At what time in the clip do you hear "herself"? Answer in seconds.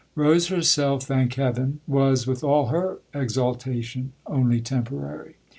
0.47-1.03